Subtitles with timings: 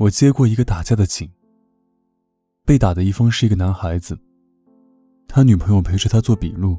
[0.00, 1.30] 我接过一个打架的警，
[2.64, 4.18] 被打的一方是一个男孩子，
[5.28, 6.78] 他女朋友陪着他做笔录。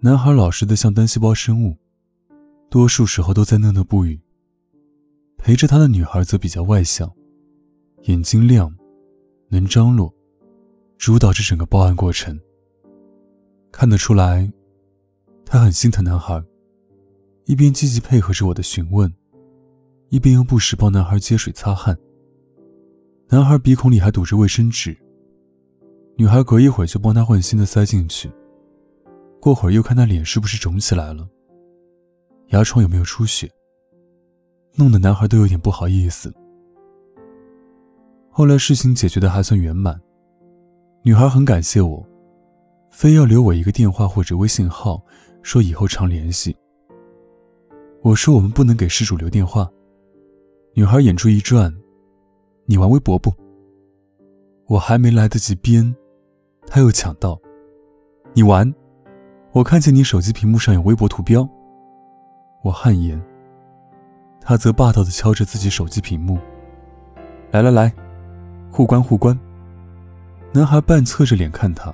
[0.00, 1.74] 男孩老实的像单细胞生物，
[2.68, 4.20] 多数时候都在讷讷不语。
[5.38, 7.10] 陪着他的女孩则比较外向，
[8.02, 8.70] 眼睛亮。
[9.48, 10.12] 能张罗，
[10.98, 12.38] 主导着整个报案过程。
[13.72, 14.52] 看得出来，
[15.46, 16.44] 他很心疼男孩，
[17.46, 19.10] 一边积极配合着我的询问，
[20.08, 21.96] 一边又不时帮男孩接水擦汗。
[23.28, 24.96] 男孩鼻孔里还堵着卫生纸，
[26.16, 28.30] 女孩隔一会儿就帮他换新的塞进去，
[29.40, 31.28] 过会儿又看他脸是不是肿起来了，
[32.50, 33.50] 牙床有没有出血，
[34.76, 36.32] 弄得男孩都有点不好意思。
[38.30, 40.00] 后来事情解决的还算圆满，
[41.02, 42.06] 女孩很感谢我，
[42.90, 45.02] 非要留我一个电话或者微信号，
[45.42, 46.56] 说以后常联系。
[48.02, 49.68] 我说我们不能给失主留电话。
[50.78, 51.74] 女孩眼珠一转，
[52.66, 53.32] 你玩微博不？
[54.66, 55.96] 我还没来得及编，
[56.66, 57.40] 他又抢道
[58.36, 58.70] ：“你玩？
[59.52, 61.48] 我看见你手机屏幕上有微博图标。”
[62.62, 63.18] 我汗颜，
[64.38, 66.38] 他则霸道的敲着自己手机屏幕
[67.52, 67.90] ：“来来来。”
[68.70, 69.34] 互关互关。
[70.52, 71.90] 男孩半侧着脸看他，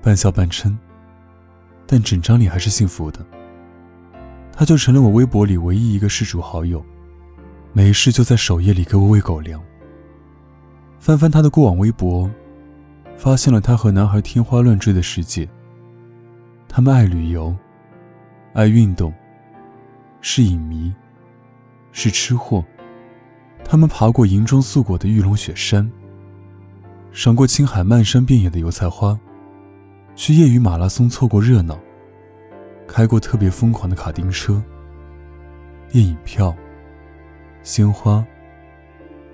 [0.00, 0.74] 半笑半嗔，
[1.86, 3.20] 但整张脸还是幸福的。
[4.54, 6.82] 他就成了我微博里唯一一个失主好友，
[7.72, 9.62] 没事就在首页里给我喂狗粮。
[10.98, 12.30] 翻翻他的过往微博，
[13.16, 15.48] 发现了他和男孩天花乱坠的世界。
[16.68, 17.56] 他们爱旅游，
[18.52, 19.12] 爱运动，
[20.20, 20.92] 是影迷，
[21.92, 22.64] 是吃货。
[23.64, 25.90] 他们爬过银装素裹的玉龙雪山，
[27.12, 29.18] 赏过青海漫山遍野的油菜花，
[30.14, 31.78] 去业余马拉松凑过热闹，
[32.86, 34.62] 开过特别疯狂的卡丁车。
[35.88, 36.54] 电影票、
[37.62, 38.24] 鲜花、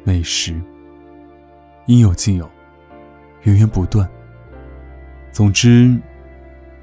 [0.04, 0.60] 美食，
[1.86, 2.50] 应有尽有，
[3.42, 4.08] 源源不断。
[5.30, 5.96] 总之，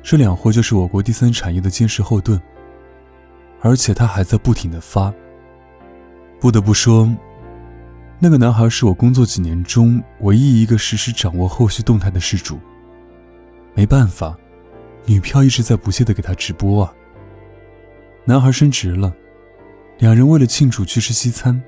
[0.01, 2.41] 这两货就是我国第三产业的坚实后盾，
[3.61, 5.13] 而且他还在不停的发。
[6.39, 7.09] 不得不说。
[8.19, 12.57] 那个男孩是我工作几年中唯一一个实时掌握后续动态的事主。
[13.73, 14.37] 没办法，
[15.05, 16.93] 女票一直在不懈的给他直播啊。
[18.23, 19.13] 男孩升职了，
[19.97, 21.61] 两人为了庆祝去吃西餐。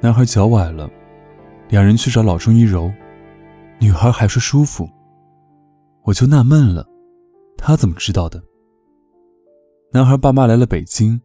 [0.00, 0.88] 男孩脚崴了，
[1.68, 2.92] 两人去找老中医揉，
[3.78, 4.88] 女孩还说舒服。
[6.04, 6.86] 我就纳闷了，
[7.56, 8.42] 他怎么知道的？
[9.92, 11.20] 男孩爸妈来了北京，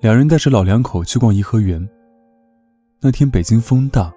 [0.00, 1.88] 两人带着老两口去逛颐和园。
[3.00, 4.12] 那天北京风大，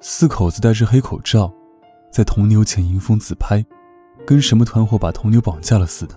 [0.00, 1.52] 四口子戴着黑口罩，
[2.12, 3.64] 在铜牛前迎风自拍，
[4.26, 6.14] 跟什么团伙把铜牛绑架了似的。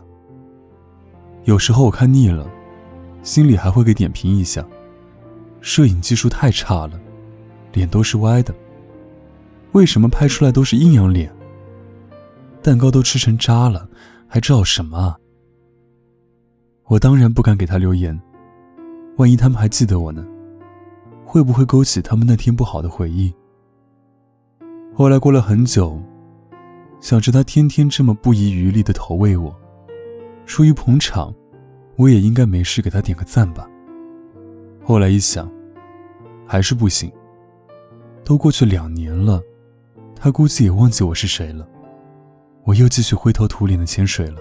[1.43, 2.49] 有时候我看腻了，
[3.23, 4.65] 心里还会给点评一下：
[5.61, 6.99] 摄影技术太差了，
[7.73, 8.53] 脸都是歪的。
[9.73, 11.33] 为什么拍出来都是阴阳脸？
[12.61, 13.87] 蛋糕都吃成渣了，
[14.27, 15.17] 还照什么啊？
[16.85, 18.19] 我当然不敢给他留言，
[19.17, 20.25] 万一他们还记得我呢？
[21.23, 23.33] 会不会勾起他们那天不好的回忆？
[24.93, 26.01] 后来过了很久，
[26.99, 29.55] 想着他天天这么不遗余力的投喂我，
[30.45, 31.33] 出于捧场，
[31.96, 33.68] 我也应该没事给他点个赞吧。
[34.84, 35.52] 后来一想，
[36.47, 37.12] 还是不行。
[38.24, 39.41] 都过去两年了，
[40.16, 41.67] 他估计也忘记我是谁了。
[42.64, 44.38] 我又继续灰头土脸的潜水了。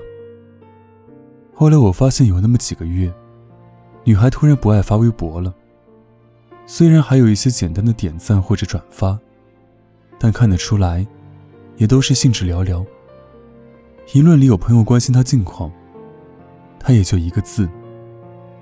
[1.54, 3.12] 后来我发现有那么几个月，
[4.04, 5.54] 女孩突然不爱发微博了。
[6.66, 9.18] 虽然还有一些简单的点赞或者转发，
[10.18, 11.06] 但看得出来，
[11.76, 12.84] 也都是兴致寥寥。
[14.06, 15.72] 评论里有朋友关心他近况，
[16.80, 17.68] 他也就一个字：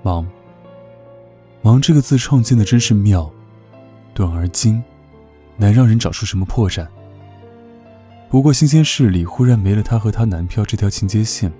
[0.03, 0.27] 忙。
[1.63, 3.31] 忙这个字创建的真是妙，
[4.13, 4.83] 短而精，
[5.57, 6.87] 难让人找出什么破绽。
[8.29, 11.51] 不过新鲜事里忽然没了他和他男票这条情节线，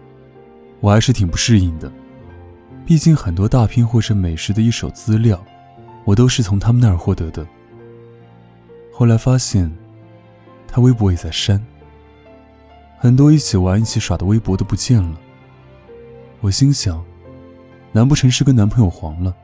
[0.81, 1.91] 我还是挺不适应的。
[2.85, 5.43] 毕竟很多大片或者美食的一手资料。
[6.05, 7.45] 我都是从他们那儿获得的。
[8.91, 9.71] 后来发现，
[10.67, 11.63] 他微博也在删，
[12.97, 15.19] 很多一起玩、一起耍的微博都不见了。
[16.41, 17.03] 我心想，
[17.91, 19.35] 难不成是跟男朋友黄了？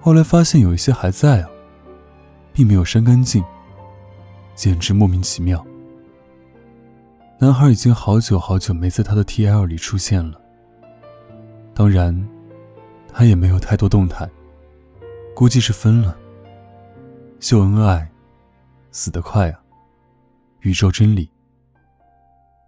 [0.00, 1.50] 后来发现有一些还在啊，
[2.52, 3.44] 并没有删干净，
[4.54, 5.64] 简直莫名其妙。
[7.38, 10.40] 男孩已经好久好久没在他的 T L 里出现了。
[11.74, 12.28] 当然，
[13.12, 14.28] 他也没有太多动态，
[15.34, 16.16] 估计是分了。
[17.40, 18.06] 秀恩爱，
[18.92, 19.58] 死得快啊！
[20.60, 21.30] 宇宙真理。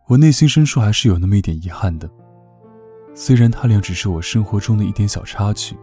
[0.07, 2.11] 我内心深处还是有那么一点遗憾的，
[3.15, 5.77] 虽然他俩只是我生活中的一点小插曲，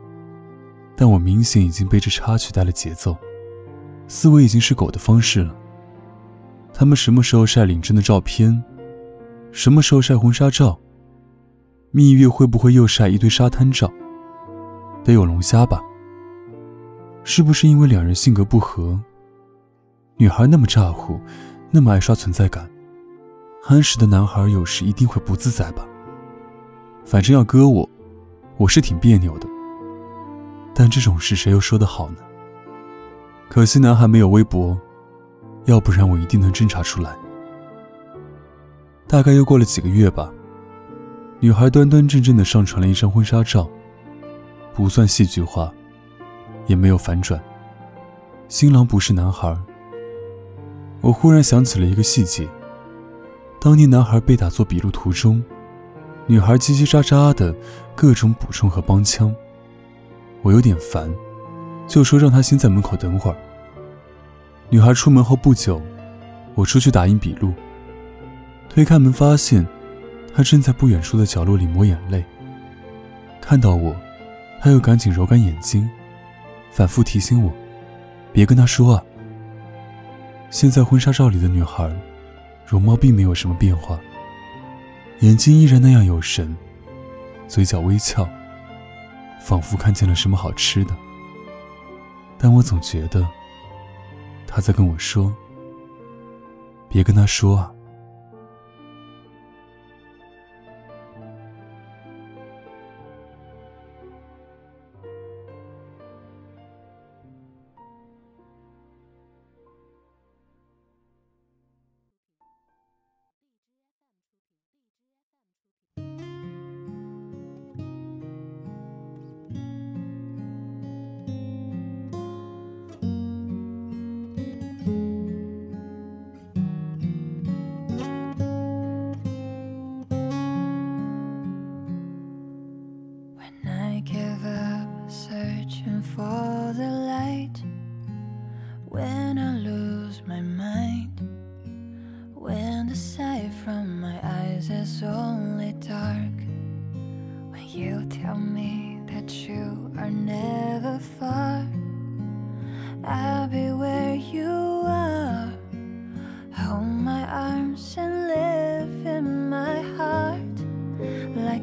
[0.96, 3.16] 但我明显已经被这插曲带了节奏，
[4.08, 5.56] 思维已经是狗的方式了。
[6.74, 8.64] 他们什么时候晒领证的照片？
[9.52, 10.80] 什么时候晒婚纱照？
[11.92, 13.92] 蜜月会不会又晒一堆沙滩照？
[15.04, 15.82] 得有龙虾吧？
[17.24, 19.00] 是不是因为两人性格不合？
[20.18, 21.20] 女孩那么咋呼，
[21.72, 22.70] 那么爱刷存在感，
[23.64, 25.86] 憨实的男孩有时一定会不自在吧？
[27.10, 27.90] 反正要搁我，
[28.58, 29.48] 我是挺别扭的。
[30.76, 32.18] 但这种事谁又说得好呢？
[33.50, 34.80] 可惜男孩没有微博，
[35.66, 37.18] 要不然我一定能侦查出来。
[39.08, 40.32] 大概又过了几个月吧，
[41.40, 43.68] 女孩端端正正的上传了一张婚纱照，
[44.76, 45.74] 不算戏剧化，
[46.68, 47.42] 也没有反转。
[48.50, 49.58] 新郎不是男孩。
[51.02, 52.48] 我忽然想起了一个细节：
[53.60, 55.44] 当年男孩被打做笔录途中，
[56.30, 57.52] 女孩叽叽喳喳的
[57.96, 59.34] 各种补充和帮腔。
[60.44, 61.12] 我有点烦，
[61.88, 63.38] 就说让她先在门口等会儿。
[64.70, 65.82] 女孩出门后不久，
[66.54, 67.52] 我出去打印笔录。
[68.70, 69.66] 推开门，发现
[70.36, 72.24] 他正在不远处的角落里抹眼泪。
[73.42, 73.96] 看到我，
[74.62, 75.90] 他又赶紧揉干眼睛，
[76.70, 77.52] 反复提醒我
[78.32, 79.04] ：“别跟他说啊。”
[80.52, 81.92] 现在婚纱照里的女孩，
[82.68, 84.00] 容貌并没有什么变化，
[85.20, 86.56] 眼睛依然那样有神，
[87.48, 88.28] 嘴角微翘，
[89.42, 90.96] 仿佛看见了什么好吃的。
[92.38, 93.28] 但我总觉得
[94.48, 95.36] 他在跟我说
[96.88, 97.72] ：“别跟他说啊。”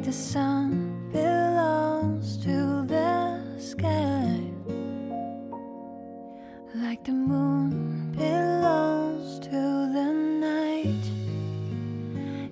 [0.07, 4.39] The sun belongs to the sky,
[6.77, 10.13] like the moon belongs to the
[10.49, 11.05] night.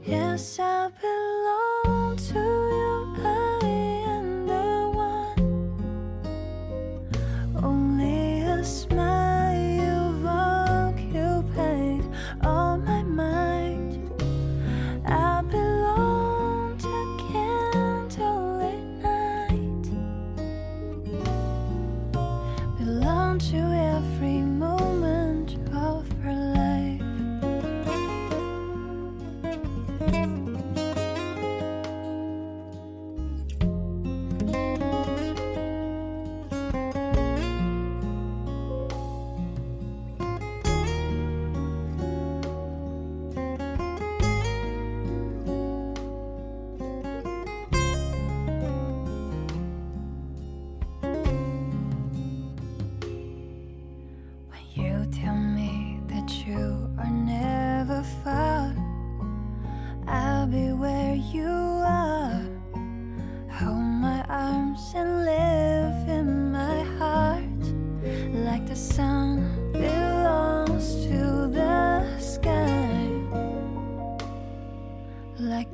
[0.05, 2.41] Yes, I belong to
[2.75, 3.15] you.
[3.23, 3.67] I
[4.09, 5.95] am the one.
[7.63, 9.14] Only a smile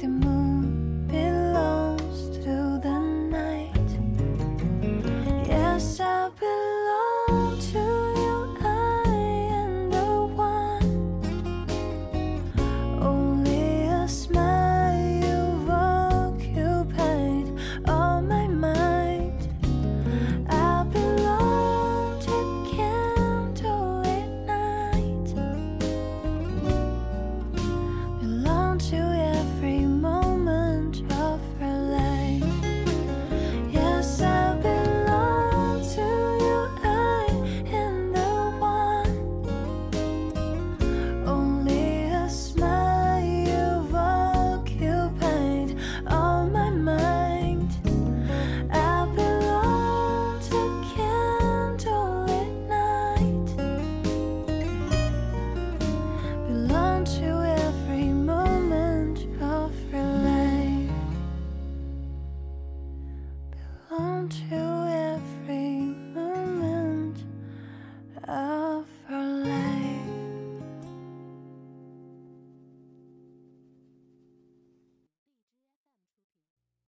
[0.00, 0.29] te